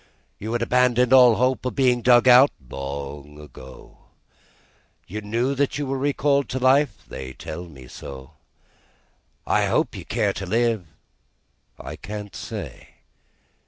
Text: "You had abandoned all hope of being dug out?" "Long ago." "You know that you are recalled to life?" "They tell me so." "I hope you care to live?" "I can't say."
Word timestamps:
"You 0.39 0.51
had 0.53 0.63
abandoned 0.63 1.13
all 1.13 1.35
hope 1.35 1.63
of 1.63 1.75
being 1.75 2.01
dug 2.01 2.27
out?" 2.27 2.49
"Long 2.71 3.39
ago." 3.39 3.99
"You 5.05 5.21
know 5.21 5.53
that 5.53 5.77
you 5.77 5.93
are 5.93 5.95
recalled 5.95 6.49
to 6.49 6.57
life?" 6.57 7.05
"They 7.07 7.33
tell 7.33 7.65
me 7.65 7.85
so." 7.87 8.31
"I 9.45 9.65
hope 9.67 9.95
you 9.95 10.03
care 10.03 10.33
to 10.33 10.45
live?" 10.47 10.87
"I 11.79 11.97
can't 11.97 12.35
say." 12.35 12.87